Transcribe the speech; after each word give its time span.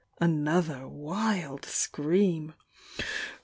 Another 0.19 0.87
wild 0.87 1.63
scream. 1.63 2.55